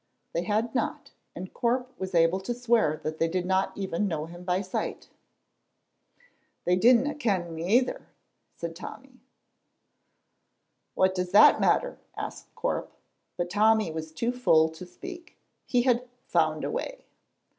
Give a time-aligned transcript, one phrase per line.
[0.33, 4.25] They had not, and Corp was able to swear that they did not even know
[4.25, 5.09] him by sight.
[6.65, 8.07] "They dinna ken me either,"
[8.55, 9.21] said Tommy.
[10.95, 12.91] "What does that matter?" asked Corp,
[13.37, 15.37] but Tommy was too full to speak.
[15.67, 17.05] He had "found a way."